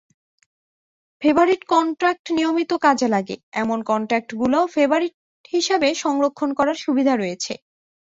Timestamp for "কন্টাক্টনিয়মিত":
1.65-2.71